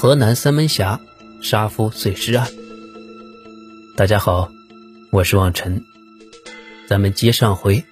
[0.00, 1.00] 河南三门峡
[1.42, 2.48] 杀夫碎尸案。
[3.96, 4.48] 大家好，
[5.10, 5.84] 我是望尘，
[6.86, 7.82] 咱们接上回。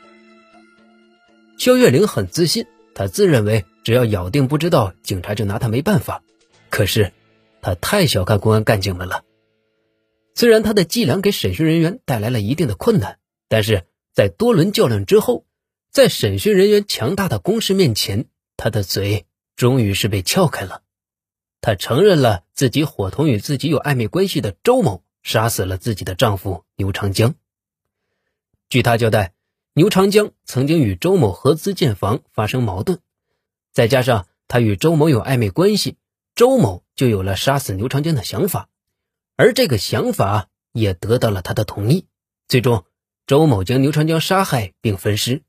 [1.59, 2.65] 肖月玲很自信，
[2.95, 6.23] 她自认为只要咬定不知道，警察就拿她没办法。
[6.71, 7.13] 可是，
[7.61, 9.25] 她太小看公安干警们了。
[10.37, 13.19] 虽然她的伎俩给审讯人员带来了一定的困难，
[13.49, 13.83] 但是
[14.15, 15.45] 在多轮较量之后，
[15.91, 20.83] 在审讯人员强大的攻势面前，她的嘴终于是被撬开了。
[21.67, 27.35] 她承认了自己伙同与自己有暧昧关系的周某杀死了自己的丈夫牛长江。
[28.69, 29.33] 据她交代。
[29.73, 33.01] 牛长江曾经与周某合资建房发生矛盾，
[33.73, 35.99] 再加上他与周某有暧昧关系，
[36.35, 38.71] 周某就有了杀死牛长江的想法，
[39.37, 42.07] 而这个想法也得到了他的同意。
[42.49, 42.87] 最终，
[43.27, 45.43] 周某将牛长江杀害并分尸。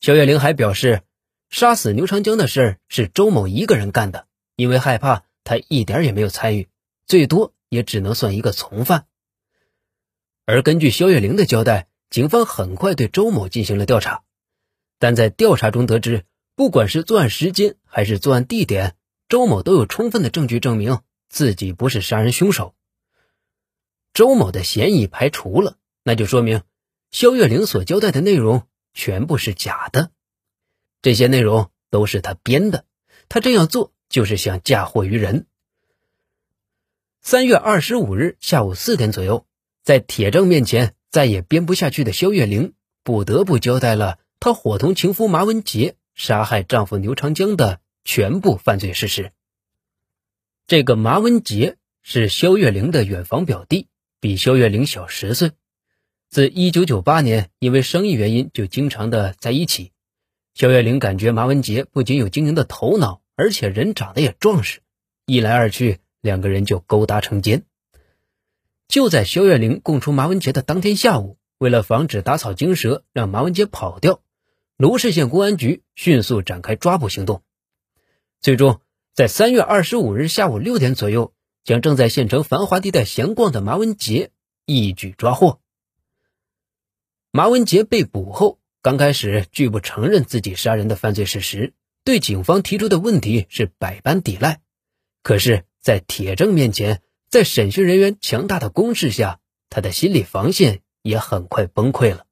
[0.00, 1.02] 肖月玲还表示，
[1.48, 4.27] 杀死牛长江的事是周某一个人干的，
[4.58, 6.68] 因为害怕他一点也没有参与，
[7.06, 9.06] 最多也只能算一个从犯。
[10.44, 11.88] 而根据肖月玲的交代。
[12.10, 14.22] 警方很快对周某进行了调查，
[14.98, 18.96] 但在调查中得知，不管是作案时间还是作案地点，
[19.28, 22.74] 周某都有充分的证据证明自己不是杀人凶手。
[24.14, 26.62] 周某的嫌疑排除了，那就说明
[27.10, 30.10] 肖月玲所交代的内容全部是假的，
[31.02, 32.86] 这些内容都是他编的，
[33.28, 35.46] 他这样做就是想嫁祸于人。
[37.20, 39.46] 三月二十五日下午四点左右，
[39.82, 40.94] 在铁证面前。
[41.10, 49.32] 再也编不下去的肖月玲不得不交代了她伙同情夫马文杰杀害丈夫牛长江的全部犯罪事实。
[50.66, 53.88] 这个马文杰是肖月玲的远房表弟，
[54.20, 55.52] 比肖月玲小十岁。
[56.28, 59.92] 自1998年因为生意原因就经常的在一起。
[60.52, 64.80] 肖月玲感觉马文杰不仅有经营的头脑，而且人长得也壮实，
[65.24, 67.62] 一来二去，两个人就勾搭成奸。
[68.88, 74.22] 就在肖月玲供出马文杰的当天下午，为了防止打草惊蛇，让马文杰跑掉，
[74.76, 77.44] 卢氏县公安局迅速展开抓捕行动。
[78.40, 78.80] 最终，
[79.14, 81.32] 在三月二十五日下午六点左右，
[81.62, 84.32] 将正在县城繁华地带闲逛的马文杰
[84.66, 85.60] 一举抓获。
[87.30, 91.72] 马文杰被捕后，刚开始拒不承认自己杀人的犯罪事实，
[92.04, 94.60] 对警方提出的问题是百般抵赖。
[95.22, 102.26] 可是，在铁证面前，在审讯人员强大的攻势下，他的心理防线也很快崩溃了。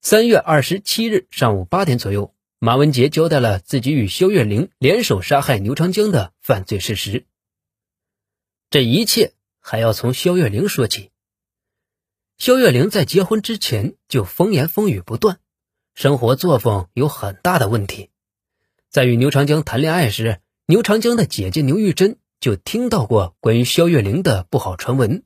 [0.00, 7.26] 三月二十七日上午八点左右，马文杰交代了自己与肖月玲联手杀害牛长江的犯罪事实。
[8.70, 11.10] 这一切还要从肖月玲说起。
[12.36, 15.40] 肖月玲在结婚之前就风言风语不断，
[15.98, 18.10] 生活作风有很大的问题。
[18.88, 22.18] 在与牛长江谈恋爱时，牛长江的姐姐牛玉珍。
[22.38, 25.24] 就听到过关于肖月玲的不好传闻，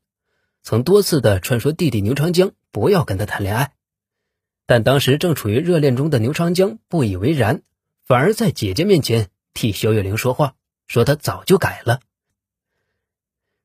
[0.63, 3.75] 曾多次的劝说弟弟牛长江不要跟他谈恋爱，
[4.65, 7.61] 但当时正处于热恋中的牛长江不以为然，
[8.07, 10.55] 反而在姐姐面前替肖月玲说话，
[10.87, 12.01] 说他早就改了。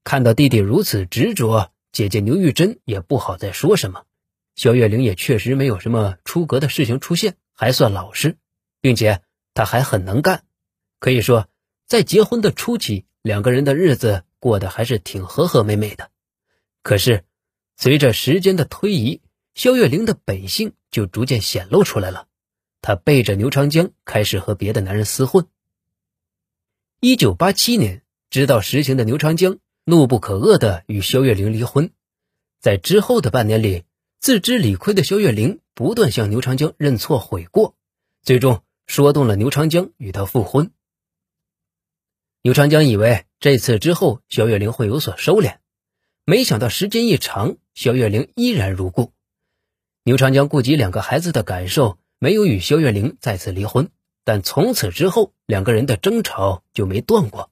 [0.03, 4.03] 看到弟弟如此执着，姐姐牛玉珍也不好再说什么。
[4.57, 8.37] 肖月玲也确实没有什么出格的事情出现，还算老实，
[8.81, 9.21] 并且
[9.53, 10.43] 她还很能干，
[10.99, 11.47] 可以说
[11.85, 13.05] 在结婚的初期。
[13.23, 16.11] 两个人的日子过得还是挺和和美美的，
[16.81, 17.25] 可是
[17.75, 19.21] 随着时间的推移，
[19.53, 22.27] 肖月玲的本性就逐渐显露出来了。
[22.81, 25.45] 她背着牛长江开始和别的男人厮混。
[27.01, 31.91] 一九八七年，知道实情的牛长江怒不可遏的与肖月玲离婚。
[32.61, 33.83] 在之后的半年里，
[34.19, 37.75] 自知理亏的肖月玲不断向牛长江认错悔过，
[38.23, 40.71] 最终说动了牛长江与她复婚。
[42.41, 45.57] 牛长江以为这次之后肖月玲会有所收敛，
[46.25, 49.13] 没想到时间一长，肖月玲依然如故。
[50.03, 53.89] 牛长江顾及两个孩子的感受，没有与肖月玲再次离婚，
[54.23, 57.51] 但从此之后两个人的争吵就没断过。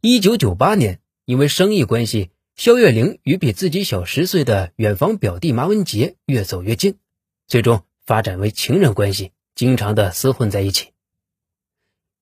[0.00, 6.98] 一九九八年，因为生意关系，肖月玲与比自己小十岁的远房表弟马文杰越走越近，
[7.46, 10.90] 最终发展为情人关系，经常的厮混在一起。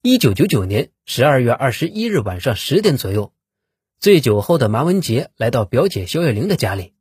[0.00, 3.32] 一九九九年十二月二十一日晚上十点左右，
[3.98, 6.92] 醉酒后的马文杰来到表姐肖月玲的家里，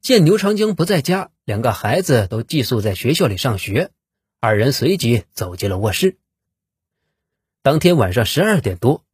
[0.00, 3.90] 见牛长江不在家，两个孩子都寄宿在学校里上学，
[4.38, 6.18] 二人随即走进了卧室。
[7.62, 9.04] 当天晚上十二点多，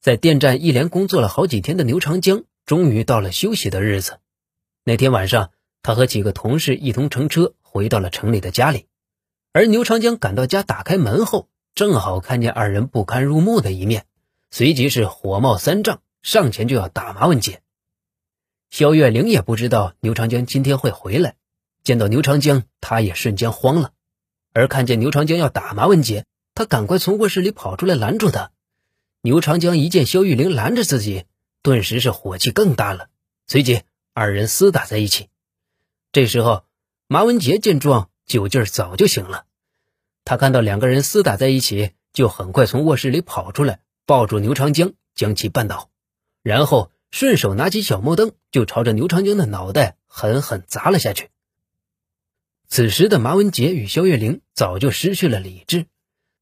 [0.00, 4.20] 在电站一连工作了好几天的牛长江，终于到了休息的日子。
[4.84, 5.50] 那天晚上，
[5.82, 8.86] 他和几个同事一同乘车回到了城里的家里，
[9.52, 11.48] 而牛长江赶到家，打开门后。
[11.74, 14.06] 正好看见二人不堪入目的一面，
[14.52, 17.62] 随即是火冒三丈，上前就要打马文杰。
[18.70, 21.34] 肖月玲也不知道牛长江今天会回来，
[21.82, 23.90] 见到牛长江，他也瞬间慌了。
[24.52, 28.52] 而看见牛长江要打马文杰，他赶快从卧室里跑出来拦住他。
[29.20, 31.24] 牛长江一见肖玉玲拦着自己，
[31.64, 33.08] 顿时是火气更大了，
[33.46, 35.30] 随即二人厮打在一起。
[36.12, 36.66] 这时候，
[37.06, 39.46] 马文杰见状，酒劲儿早就醒了。
[40.26, 45.88] 他看到两个人厮打在一起，就很快从卧室里跑出来，抱住牛长江，将其绊倒，
[46.42, 51.30] 然后顺手拿起小木灯，就朝着牛长江的脑袋狠狠砸了下去。
[52.68, 55.86] 此时的马文杰与肖月玲早就失去了理智，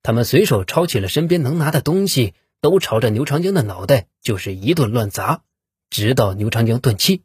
[0.03, 5.43] 他们随手抄起了身边能拿的东西，都朝着牛长江的脑袋就是一顿乱砸，
[5.91, 7.25] 直到牛长江断气。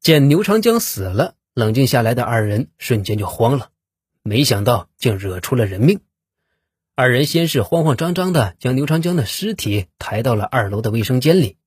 [0.00, 3.70] 见牛长江死了，冷静下来的二人瞬间就慌了，
[4.22, 6.00] 没想到竟惹出了人命。
[6.94, 11.58] 二人先是慌慌张张的将牛长江的尸体抬到了二楼的卫生间里，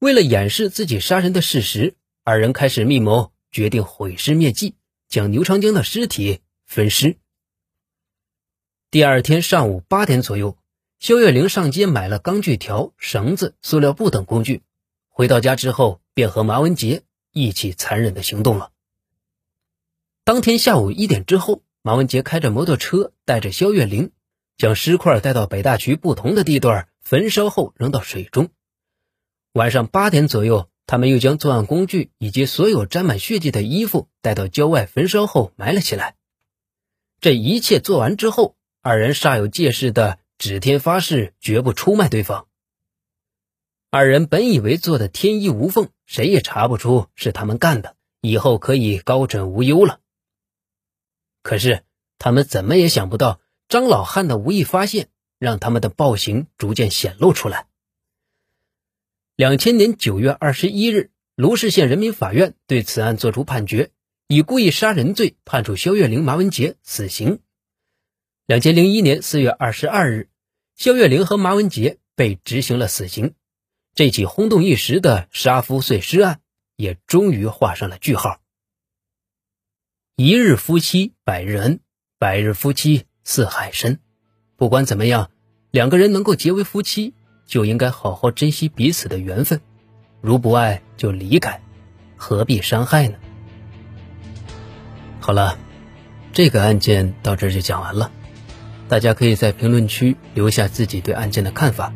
[0.00, 1.94] 为了掩饰自己杀人的事实，
[2.24, 4.74] 二人开始密谋，决定毁尸灭迹。
[5.08, 7.16] 将牛长江的尸体分尸。
[8.92, 10.56] 第二天上午八点左右，
[11.00, 14.60] 肖月玲上街买了钢锯条、绳子、塑料布等工具，
[15.08, 18.70] 回到家之后便和马文杰一起残忍的行动了。
[20.24, 24.10] 当天下午一点之后，马文杰开着摩托车，带着肖月玲，
[24.58, 28.50] 将尸块带到北大渠不同的地段焚烧后扔到水中。
[29.52, 30.68] 晚上八点左右。
[30.86, 36.16] 他们又将作案工具以及所有沾满血迹的衣服带到郊外焚烧后埋了起来。
[37.20, 42.48] 这一切做完之后，二人煞有介事的指天发誓绝不出卖对方。
[43.90, 50.00] 二人本以为做的天衣无缝，谁也查不出是他们干的，以后可以高枕无忧了。
[51.42, 51.84] 可是
[52.16, 55.08] 他们怎么也想不到，张老汉的无意发现，
[55.38, 57.66] 让他们的暴行逐渐显露出来。
[59.36, 63.90] 两千年九月二十一日，卢氏县人民法院对此案作出判决，
[64.26, 67.40] 以故意杀人罪判处肖月玲、马文杰死刑。
[68.46, 70.28] 两千零一年四月二十二日，
[70.80, 73.34] 肖月玲和马文杰被执行了死刑，
[73.94, 76.40] 这起轰动一时的杀夫碎尸案
[76.74, 78.40] 也终于画上了句号。
[80.16, 81.80] 一日夫妻百日恩，
[82.18, 84.00] 百日夫妻似海深。
[84.56, 85.30] 不管怎么样，
[85.70, 87.12] 两个人能够结为夫妻。
[87.44, 89.60] 就应该好好珍惜彼此的缘分，
[90.22, 91.60] 如不爱就离开，
[92.16, 93.18] 何必伤害呢？
[95.20, 95.58] 好了，
[96.32, 98.10] 这个案件到这就讲完了，
[98.90, 101.92] 大家可以在评论区留下自己对案件的看法。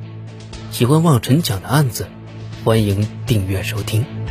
[0.70, 2.06] 喜欢望尘讲的案子，
[2.64, 4.23] 欢迎订阅收听。